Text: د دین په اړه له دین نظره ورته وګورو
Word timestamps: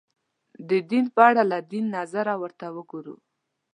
د 0.69 0.71
دین 0.89 1.05
په 1.15 1.21
اړه 1.29 1.43
له 1.51 1.57
دین 1.71 1.85
نظره 1.97 2.33
ورته 2.41 2.65
وګورو 2.75 3.15